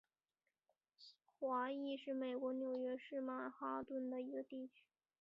[1.37, 4.83] 华埠是美国纽约市曼哈顿的一个地区。